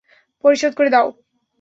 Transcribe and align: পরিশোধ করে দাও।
পরিশোধ 0.43 0.71
করে 0.75 0.89
দাও। 0.89 1.07